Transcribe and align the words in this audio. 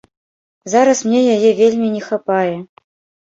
Зараз 0.73 0.99
мне 1.09 1.19
яе 1.35 1.51
вельмі 1.61 1.91
не 1.97 2.01
хапае. 2.09 2.55